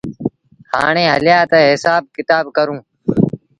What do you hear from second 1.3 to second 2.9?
تا هسآب ڪتآب ڪرون